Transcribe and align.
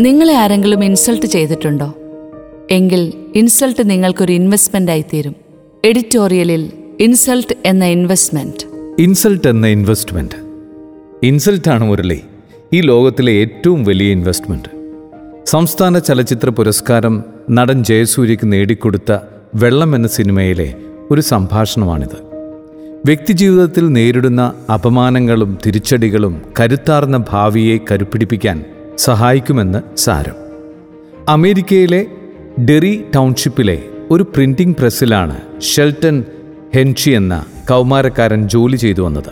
നിങ്ങളെ 0.00 0.34
ആരെങ്കിലും 0.34 0.84
ഇൻസൾട്ട് 0.84 1.26
ചെയ്തിട്ടുണ്ടോ? 1.26 1.94
എങ്കിൽ 2.70 3.12
ഇൻസൾട്ട് 3.34 3.90
നിങ്ങൾക്കൊരു 3.90 4.32
ഇൻവെസ്റ്റ്മെന്റ് 4.32 5.04
തീരും. 5.14 5.36
എഡിറ്റോറിയലിൽ 5.84 6.72
ഇൻസൾട്ട് 7.00 7.54
എന്ന 7.66 7.84
ഇൻവെസ്റ്റ്മെന്റ് 7.84 8.64
ഇൻസൾട്ട് 8.98 9.48
എന്ന 9.48 9.66
ഇൻവെസ്റ്റ്മെന്റ് 9.66 10.34
ഇൻവെസ്റ്റ്മെന്റ് 10.36 11.26
ഇൻസൾട്ടാണ് 11.26 11.84
മുരളി 11.84 12.20
ഈ 12.72 12.80
ലോകത്തിലെ 12.80 13.32
ഏറ്റവും 13.32 13.84
വലിയ 13.84 14.12
ഇൻവെസ്റ്റ്മെന്റ് 14.12 14.68
സംസ്ഥാന 15.44 15.98
ചലച്ചിത്ര 15.98 16.48
പുരസ്കാരം 16.48 17.24
നടൻ 17.50 17.84
ജയസൂര്യക്ക് 17.84 18.52
നേടിക്കൊടുത്ത 18.52 19.18
വെള്ളം 19.54 19.96
എന്ന 19.96 20.08
സിനിമയിലെ 20.08 20.74
ഒരു 21.10 21.20
സംഭാഷണമാണിത്. 21.20 22.16
വ്യക്തിജീവിതത്തിൽ 23.04 23.92
നേരിടുന്ന 23.92 24.52
അപമാനങ്ങളും 24.74 25.58
തിരിച്ചടികളും 25.66 26.42
കരുത്താർന്ന 26.60 27.24
ഭാവിയെ 27.30 27.78
കരുപ്പിടിപ്പിക്കാൻ 27.90 28.64
സഹായിക്കുമെന്ന് 28.98 29.98
സാരം. 29.98 30.34
അമേരിക്കയിലെ 31.28 32.06
ഡെറി 32.64 33.04
ടൗൺഷിപ്പിലെ 33.14 33.82
ഒരു 34.10 34.22
പ്രിന്റിംഗ് 34.22 34.76
പ്രസ്സിലാണ് 34.76 35.36
ഷെൽട്ടൺ 35.60 36.24
ഹെൻഷി 36.74 37.10
എന്ന 37.10 37.44
കൗമാരക്കാരൻ 37.70 38.48
ജോലി 38.48 38.76
ചെയ്തു 38.76 39.02
വന്നത്. 39.02 39.30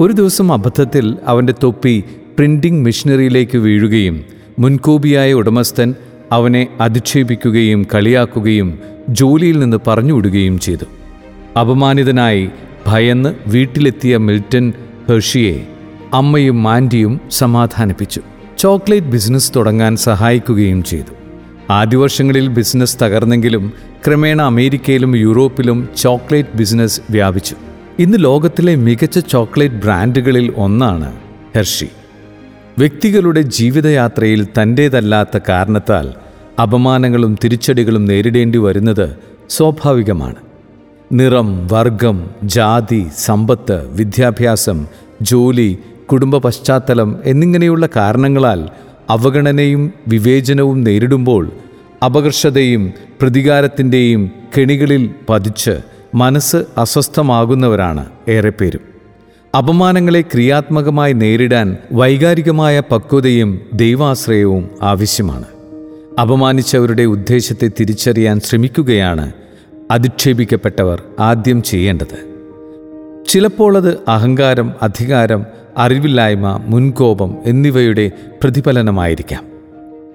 ഒരു 0.00 0.12
ദിവസം 0.12 0.52
അബദ്ധത്തിൽ 0.52 1.16
അവന്റെ 1.26 1.54
തൊപ്പി 1.62 2.04
പ്രിന്റിംഗ് 2.38 2.84
മെഷീനറിയിലേക്ക് 2.84 3.58
വീഴുകയും 3.58 4.24
മുൻകോപിയായ 4.58 5.32
ഉടമസ്ഥൻ 5.32 5.94
അവനെ 6.32 6.68
അധിക്ഷേപിക്കുകയും 6.80 7.86
കളിയാക്കുകയും 7.94 8.78
ജോലിയിൽ 9.08 9.58
നിന്ന് 9.58 9.76
പറഞ്ഞുവിടുകയും 9.86 10.58
ചെയ്തു. 10.58 10.84
അപമാനിതനായി 11.60 12.50
ഭയന്ന് 12.86 13.34
വീട്ടിലെത്തിയ 13.46 14.16
മിൽട്ടൺ 14.16 14.72
ഹെർഷിയെ 15.08 15.66
അമ്മയും 16.14 16.62
മാൻഡിയും 16.62 17.20
സമാധാനിപ്പിച്ചു. 17.30 18.20
ചോക്ലേറ്റ് 18.58 19.06
ബിസിനസ് 19.06 19.52
തുടങ്ങാൻ 19.56 19.96
സഹായിക്കുകയും 19.96 20.82
ചെയ്തു. 20.82 21.14
ആദ്യ 21.72 21.96
വർഷങ്ങളിൽ 21.96 22.48
ബിസിനസ് 22.48 22.98
തകർന്നെങ്കിലും 23.02 23.72
ക്രമേണ 24.06 24.42
അമേരിക്കയിലും 24.42 25.16
യൂറോപ്പിലും 25.16 25.88
ചോക്ലേറ്റ് 25.96 26.56
ബിസിനസ് 26.56 27.00
വ്യാപിച്ചു. 27.10 27.56
ഇന്ന് 27.98 28.18
ലോകത്തിലെ 28.20 28.74
മികച്ച 28.74 29.18
ചോക്ലേറ്റ് 29.18 29.74
ബ്രാൻഡുകളിൽ 29.74 30.52
ഒന്നാണ് 30.56 31.16
ഹെർഷി. 31.54 31.88
വ്യക്തികളുടെ 32.78 33.40
ജീവിതയാത്രയിൽ 33.40 34.44
തന്റേതല്ലാത്ത 34.44 35.38
കാരണത്താൽ 35.48 36.14
അപമാനങ്ങളും 36.62 37.38
തിരിച്ചടികളും 37.44 38.04
നേരിടേണ്ടി 38.04 38.58
വരുന്നത് 38.58 39.16
സ്വാഭാവികമാണ്. 39.48 40.36
നിറം 41.12 41.66
വർഗം 41.66 42.30
ജാതി 42.44 43.06
സമ്പത്ത് 43.18 43.88
വിദ്യാഭ്യാസം 43.88 44.86
ജോലി 45.22 45.78
കുടുംബ 46.10 46.36
പശ്ചാത്തലം 46.36 47.18
എന്നിങ്ങനെയുള്ള 47.24 47.88
കാരണങ്ങളാൽ 47.96 48.68
അവഗണനയും 49.10 49.92
വിവേചനവും 50.08 50.84
നേരിടുമ്പോൾ 50.84 51.50
അപകർഷതയും 52.04 52.92
പ്രതികാരത്തിന്റെയും 53.20 54.30
കെണികളിൽ 54.58 55.10
പതിച്ച് 55.28 55.78
മനസ്സ് 56.14 56.56
അസ്വസ്ഥമാകുന്നവരാണ് 56.56 58.06
ഏറെ 58.28 58.50
പേരും 58.50 58.80
അപമാനങ്ങളെ 59.58 60.20
ക്രിയാത്മകമായി 60.20 61.12
നേരിടാൻ 61.12 61.76
വൈകാരികമായ 61.92 62.82
പക്വതയും 62.92 63.60
ദൈവാശ്രയവും 63.74 64.70
ആവശ്യമാണ്. 64.82 65.44
അപമാനിച്ചവരുടെ 66.20 67.02
ഉദ്ദേശത്തെ 67.02 67.70
തിരിച്ചറിയാൻ 67.80 68.40
ശ്രമിക്കുകയാണ് 68.40 69.32
അധിക്ഷേപിക്കപ്പെട്ടവർ 69.90 71.02
ആദ്യം 71.20 71.62
ചെയ്യേണ്ടത്. 71.62 72.36
ചിലപ്പോൾ 73.28 73.76
അത് 73.76 73.98
അഹങ്കാരം 74.08 74.72
അധികാരം 74.82 75.46
അറിവില്ലായ്മ 75.78 76.60
മുൻകോപം 76.66 77.36
എന്നിവയുടെ 77.44 78.10
പ്രതിഫലനമായിരിക്കാം. 78.42 79.44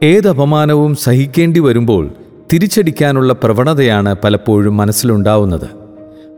ഏത് 0.03 0.29
അപമാനവും 0.29 0.95
സഹിക്കേണ്ടി 0.95 1.59
വരുമ്പോൾ 1.59 2.09
തിരിച്ചടിക്കാനുള്ള 2.53 3.33
പ്രവണതയാണ് 3.33 4.15
പലപ്പോഴും 4.23 4.77
മനസ്സിലുണ്ടാവുന്നത്. 4.77 5.69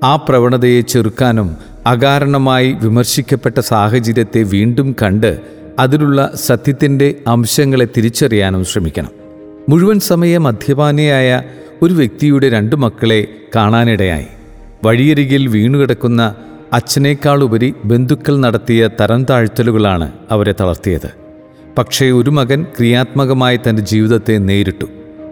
ആ 0.04 0.16
പ്രവണതയെ 0.16 0.82
ചെറുക്കാനും 0.82 1.58
അകാരണമായി 1.86 2.72
വിമർശിക്കപ്പെട്ട 2.72 3.60
സാഹചര്യത്തെ 3.60 4.44
വീണ്ടും 4.44 4.96
കണ്ട് 5.04 5.40
അതിലുള്ള 5.80 6.32
സത്യത്തിന്റെ 6.36 7.16
അംശങ്ങളെ 7.28 7.88
തിരിച്ചറിയാനും 7.98 8.66
ശ്രമിക്കണം. 8.66 9.10
മുഴുവൻ 9.70 10.00
സമയ 10.00 10.38
മദ്യപാനിയായ 10.38 11.42
ഒരു 11.82 11.94
വ്യക്തിയുടെ 11.94 12.50
രണ്ടു 12.50 12.76
മക്കളെ 12.76 13.28
കാണാനിടയായി. 13.56 14.26
വഴിയരികിൽ 14.86 15.48
വീണുകിടക്കുന്ന 15.48 16.36
അച്ഛനേക്കാളുപരി 16.74 17.74
ബന്ധുക്കൾ 17.86 18.38
നടത്തിയ 18.38 18.90
തരം 19.02 19.24
താഴ്ത്തലുകളാണ് 19.24 20.12
അവരെ 20.32 20.56
തളർത്തിയത്. 20.60 21.12
പക്ഷേ 21.78 22.12
ഒരു 22.12 22.30
മകൻ 22.30 22.64
ക്രിയാത്മകമായി 22.64 23.60
തന്റെ 23.70 23.82
ജീവിതത്തെ 23.82 24.38
നേരിട്ടു. 24.38 24.86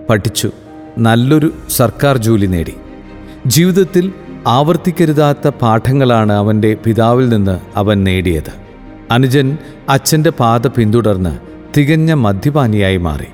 പഠിച്ചു. 0.09 0.51
നല്ലൊരു 0.97 1.53
സർക്കാർ 1.69 2.17
ജോലി 2.17 2.45
നേടി. 2.45 2.73
ജീവിതത്തിൽ 3.47 4.13
ആവർത്തിക്കരുതാത്ത 4.47 5.47
പാഠങ്ങളാണ് 5.47 6.33
അവന്റെ 6.33 6.77
പിതാവിൽ 6.85 7.29
നിന്ന് 7.29 7.59
അവൻ 7.75 8.03
നേടിയത്. 8.03 8.51
അനുജൻ 9.11 9.57
അച്ഛന്റെ 9.89 10.29
പാത 10.29 10.67
പിന്തുടർന്ന് 10.67 11.37
തികഞ്ഞ 11.77 12.13
മദ്യപാനിയായി 12.13 12.97
മാറി. 12.97 13.27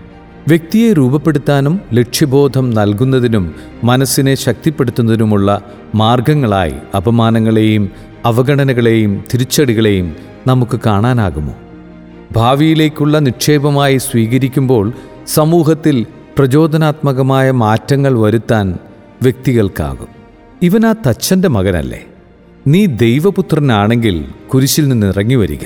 വ്യക്തിയെ 0.47 0.93
രൂപപ്പെടുത്താനും 0.93 1.79
ലക്ഷ്യബോധം 1.93 2.69
നൽകുന്നതിനും 2.69 3.55
മനസ്സിനെ 3.83 4.35
ശക്തിപ്പെടുത്തുന്നതിനുമുള്ള 4.35 5.61
മാർഗങ്ങളായി 5.95 6.73
അപമാനങ്ങളെയും 6.95 7.89
അവഗണനകളെയും 8.25 9.23
തിരിച്ചടികളെയും 9.33 10.15
നമുക്ക് 10.47 10.79
കാണാനാകുമോ? 10.85 11.55
ഭാവിയിലേക്കുള്ള 12.31 13.19
നിക്ഷേപമായി 13.19 13.97
സ്വീകരിക്കുമ്പോൾ 13.97 14.93
സമൂഹത്തിൽ 15.27 16.05
പ്രചോദനാത്മകമായ 16.37 17.51
മാറ്റങ്ങൾ 17.51 18.19
വരുത്താൻ 18.19 18.77
വ്യക്തികൾക്കാകും. 19.21 20.07
ഇവൻ 20.61 20.85
ആ 20.85 20.93
തച്ചന്റെ 21.07 21.47
മകനല്ലേ? 21.47 22.05
നീ 22.67 22.85
ദൈവപുത്രനാണെങ്കിൽ 22.85 24.25
കുരിശിൽ 24.53 24.87
നിന്ന് 24.87 25.07
ഇറങ്ങി 25.07 25.35
വരിക 25.35 25.65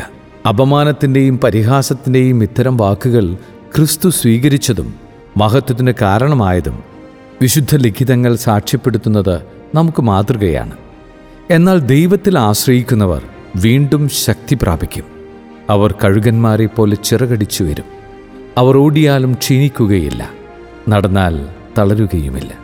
അപമാനത്തിന്റെയും 0.49 1.39
പരിഹാസത്തിന്റെയും 1.39 2.43
ഇത്തരം 2.43 2.77
വാക്കുകൾ 2.77 3.37
ക്രിസ്തു 3.75 4.09
സ്വീകരിച്ചതും 4.09 4.93
മഹത്വത്തിന് 5.37 5.93
കാരണമായതും 6.01 6.83
വിശുദ്ധ 7.41 7.75
ലിഖിതങ്ങൾ 7.75 8.35
സാക്ഷ്യപ്പെടുത്തുന്നത് 8.35 9.41
നമുക്ക് 9.75 10.01
മാതൃകയാണ്. 10.01 10.71
എന്നാൽ 11.51 11.79
ദൈവത്തിൽ 11.79 12.39
ആശ്രയിക്കുന്നവർ 12.39 13.21
വീണ്ടും 13.55 14.09
ശക്തി 14.09 14.57
പ്രാപിക്കും. 14.61 15.03
അവർ 15.69 15.95
കഴുകന്മാരെ 16.03 16.65
പോലെ 16.65 16.95
ചിറകടിച്ചു 16.95 17.63
വരും. 17.63 17.85
അവർ 18.57 18.77
ഓടിയാലും 18.77 19.33
ക്ഷീണിക്കുകയില്ല. 19.33 20.29
നടന്നാൽ 20.89 21.47
തളരുകയുമില്ല. 21.77 22.60